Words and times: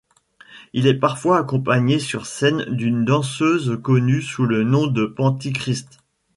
Il 0.73 0.87
est 0.87 0.95
parfois 0.97 1.37
accompagné 1.37 1.99
sur 1.99 2.25
scène 2.25 2.65
d'une 2.75 3.05
danseuse 3.05 3.79
connue 3.83 4.23
sous 4.23 4.47
le 4.47 4.63
nom 4.63 4.87
de 4.87 5.05
Panti-Christ. 5.05 5.99